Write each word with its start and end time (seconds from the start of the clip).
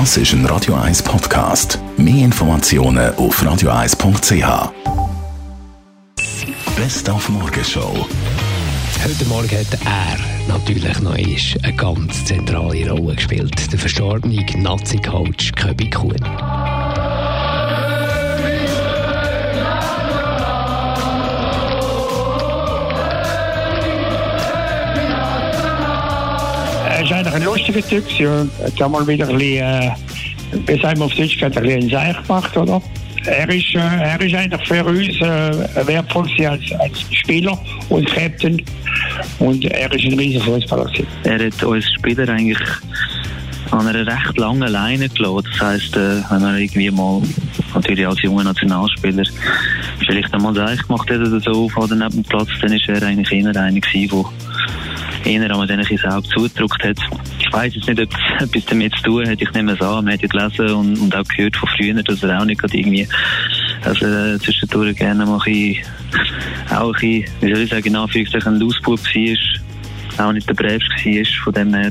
Das 0.00 0.16
ist 0.16 0.32
ein 0.32 0.44
Radio 0.46 0.74
1 0.74 1.04
Podcast. 1.04 1.78
Mehr 1.96 2.24
Informationen 2.24 3.14
auf 3.14 3.40
radio1.ch. 3.40 4.72
Best 6.74 7.08
auf 7.08 7.28
Morgenshow. 7.28 8.04
Heute 9.04 9.24
Morgen 9.26 9.56
hat 9.56 9.78
er 9.84 10.16
natürlich 10.48 11.00
noch 11.00 11.14
eine 11.14 11.76
ganz 11.76 12.24
zentrale 12.24 12.90
Rolle 12.90 13.14
gespielt. 13.14 13.70
Der 13.70 13.78
verstorbene 13.78 14.44
Nazi-Coach 14.56 15.52
Köbi 15.52 15.88
Kuhn. 15.88 16.73
Ist 27.04 27.12
eigentlich 27.12 27.34
ein 27.34 27.44
lustiger 27.44 27.86
Typ. 27.86 28.04
Er 28.20 28.66
hat 28.66 28.90
mal 28.90 29.06
wieder 29.06 29.28
ein 29.28 29.36
bisschen, 29.36 29.62
äh, 29.62 29.90
wie 30.66 30.80
sagen 30.80 30.98
wir 30.98 31.06
auf 31.06 31.14
Deutsch, 31.14 31.42
ein 31.42 31.50
bisschen 31.50 31.90
Seich 31.90 32.22
gemacht, 32.22 32.56
oder? 32.56 32.82
Er 33.26 33.48
ist, 33.48 33.74
äh, 33.74 33.78
er 33.78 34.20
ist 34.20 34.34
eigentlich 34.34 34.68
für 34.68 34.84
uns 34.84 35.08
äh, 35.20 35.86
wertvoll 35.86 36.28
als, 36.46 36.72
als 36.78 37.04
Spieler 37.10 37.58
und 37.88 38.06
Captain. 38.06 38.62
Und 39.38 39.64
er 39.64 39.92
ist 39.92 40.04
ein 40.04 40.18
riesiger 40.18 40.44
Fußballer. 40.44 40.90
Er 41.24 41.46
hat 41.46 41.62
uns 41.62 41.84
Spieler 41.94 42.28
eigentlich 42.28 42.58
an 43.70 43.86
einer 43.86 44.06
recht 44.06 44.38
langen 44.38 44.68
Leine 44.68 45.08
gelassen. 45.08 45.48
Das 45.50 45.60
heisst, 45.60 45.96
äh, 45.96 46.20
wenn 46.30 46.42
er 46.42 46.56
irgendwie 46.56 46.90
mal, 46.90 47.22
natürlich 47.74 48.06
als 48.06 48.22
junger 48.22 48.44
Nationalspieler, 48.44 49.24
vielleicht 50.06 50.32
einmal 50.34 50.54
Seich 50.54 50.82
gemacht 50.86 51.10
hat 51.10 51.18
oder 51.18 51.40
so 51.40 51.64
auf 51.64 51.76
oder 51.76 51.96
neben 51.96 52.10
dem 52.10 52.24
Platz, 52.24 52.48
dann 52.60 52.72
ist 52.72 52.88
er 52.88 53.02
eigentlich 53.02 53.32
eher 53.32 53.48
einer 53.48 53.80
gewesen, 53.80 54.24
eher 55.24 55.42
einmal 55.42 55.66
den 55.66 55.80
ins 55.80 56.04
Auge 56.04 56.28
zugedrückt 56.28 56.84
hat. 56.84 56.96
Ich 57.38 57.52
weiss 57.52 57.74
jetzt 57.74 57.88
nicht, 57.88 58.00
ob 58.00 58.08
es 58.12 58.42
etwas 58.42 58.64
damit 58.66 58.94
zu 58.96 59.02
tun 59.02 59.28
hat. 59.28 59.40
Ich 59.40 59.52
nehme 59.52 59.72
es 59.72 59.80
an. 59.80 60.04
Man 60.04 60.14
hat 60.14 60.22
ja 60.22 60.28
gelesen 60.28 60.74
und, 60.74 60.98
und 60.98 61.16
auch 61.16 61.24
gehört 61.24 61.56
von 61.56 61.68
früher, 61.76 62.02
dass 62.02 62.22
er 62.22 62.40
auch 62.40 62.44
nicht 62.44 62.60
gerade 62.60 62.76
irgendwie, 62.76 63.08
also 63.84 64.06
äh, 64.06 64.38
zwischendurch 64.38 64.96
gerne 64.96 65.26
mal 65.26 65.40
ein 65.46 65.76
auch 66.70 66.88
ein 66.88 66.92
bisschen, 66.92 67.24
wie 67.40 67.54
soll 67.54 67.62
ich 67.62 67.70
sagen, 67.70 67.86
in 67.86 67.96
Anführungszeichen 67.96 68.54
ein 68.54 68.60
Lausbub 68.60 69.00
war, 69.00 70.26
auch 70.26 70.32
nicht 70.32 70.48
der 70.48 70.54
bravste 70.54 71.04
war, 71.04 71.44
von 71.44 71.52
dem 71.52 71.74
her. 71.74 71.90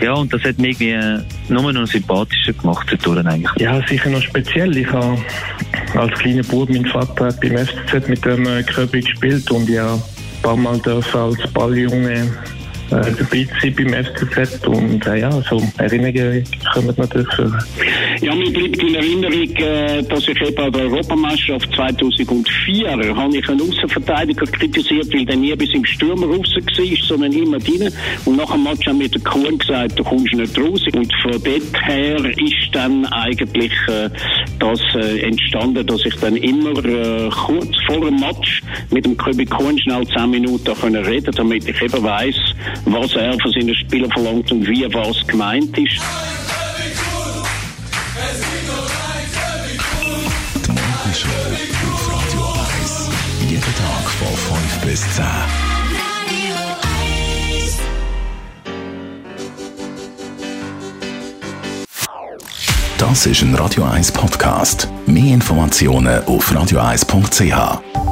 Ja, 0.00 0.14
und 0.14 0.32
das 0.32 0.42
hat 0.42 0.58
mich 0.58 0.80
irgendwie 0.80 1.22
äh, 1.22 1.22
nur 1.48 1.72
noch 1.72 1.86
sympathischer 1.86 2.52
gemacht, 2.52 2.86
dadurch 2.90 3.26
eigentlich. 3.26 3.50
Ja, 3.58 3.80
sicher 3.86 4.10
noch 4.10 4.22
speziell. 4.22 4.76
Ich 4.76 4.90
habe 4.90 5.18
als 5.94 6.18
kleiner 6.18 6.42
Bub, 6.42 6.68
mein 6.68 6.84
Vater 6.86 7.26
hat 7.26 7.40
beim 7.40 7.56
FCZ 7.56 8.08
mit 8.08 8.24
dem 8.24 8.46
äh, 8.46 8.62
Köbi 8.62 9.00
gespielt 9.00 9.50
und 9.50 9.68
ja, 9.68 9.98
paar 10.42 10.56
Mal 10.56 10.78
dürfen 10.80 11.20
als 11.20 11.52
Balljunge 11.52 12.30
äh, 12.92 13.12
dabei 13.18 13.46
sein 13.60 13.74
beim 13.74 14.04
FCZ 14.04 14.66
und 14.66 15.06
äh, 15.06 15.20
ja, 15.20 15.30
so 15.30 15.62
Erinnerungen 15.78 16.44
kommen 16.72 16.94
natürlich 16.96 17.32
für. 17.34 17.58
Ja, 18.20 18.34
mir 18.34 18.52
bleibt 18.52 18.82
in 18.82 18.94
Erinnerung, 18.94 19.56
äh, 19.56 20.02
dass 20.02 20.28
ich 20.28 20.40
eben 20.40 20.58
an 20.58 20.72
der 20.72 20.82
Europameisterschaft 20.82 21.74
2004 21.74 22.92
habe 23.16 23.36
ich 23.36 23.48
einen 23.48 23.60
Außenverteidiger 23.60 24.46
kritisiert, 24.46 25.12
weil 25.12 25.24
der 25.24 25.36
nie 25.36 25.54
bis 25.56 25.72
im 25.74 25.84
Stürmer 25.84 26.26
raus 26.26 26.54
war, 26.56 27.06
sondern 27.06 27.32
immer 27.32 27.58
drin. 27.58 27.90
Und 28.24 28.36
nach 28.36 28.52
dem 28.52 28.64
Match 28.64 28.86
haben 28.86 29.00
wir 29.00 29.08
den 29.08 29.22
Kuhn 29.24 29.58
gesagt, 29.58 29.98
du 29.98 30.04
kommst 30.04 30.34
nicht 30.34 30.58
raus. 30.58 30.80
Und 30.94 31.12
von 31.22 31.32
dort 31.32 31.86
her 31.86 32.16
ist 32.38 32.68
dann 32.72 33.06
eigentlich 33.06 33.72
äh, 33.88 34.10
das 34.58 34.80
äh, 34.94 35.20
entstanden, 35.20 35.86
dass 35.86 36.04
ich 36.04 36.14
dann 36.16 36.36
immer 36.36 36.84
äh, 36.84 37.30
kurz 37.30 37.76
vor 37.86 38.00
dem 38.00 38.16
Match 38.16 38.62
mit 38.90 39.04
dem 39.04 39.16
Köbi 39.16 39.44
Kuhn 39.46 39.78
schnell 39.78 40.06
10 40.06 40.30
Minuten 40.30 40.96
reden, 40.96 41.32
damit 41.34 41.68
ich 41.68 41.82
eben 41.82 42.02
weiss, 42.02 42.36
was 42.84 43.14
er 43.14 43.38
von 43.40 43.52
seinen 43.52 43.74
Spielern 43.74 44.10
verlangt 44.10 44.50
und 44.52 44.66
wie 44.66 44.84
was 44.92 45.26
gemeint 45.26 45.76
ist. 45.78 46.00
Die 50.64 50.70
Morgenshow 50.70 51.28
auf 51.92 52.12
Radio 52.12 52.54
1. 52.80 53.10
Jeden 53.48 53.62
Tag 53.62 54.10
von 54.18 54.56
5 54.56 54.90
bis 54.90 55.00
10. 55.16 55.24
Das 62.98 63.26
ist 63.26 63.42
ein 63.42 63.54
Radio 63.56 63.82
1 63.84 64.12
Podcast. 64.12 64.88
Mehr 65.06 65.34
Informationen 65.34 66.24
auf 66.24 66.52
radio1.ch. 66.52 68.11